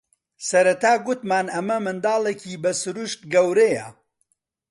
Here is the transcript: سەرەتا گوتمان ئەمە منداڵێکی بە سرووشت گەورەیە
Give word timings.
سەرەتا 0.47 0.93
گوتمان 1.05 1.47
ئەمە 1.55 1.77
منداڵێکی 1.85 2.61
بە 2.63 2.71
سرووشت 2.81 3.21
گەورەیە 3.33 3.87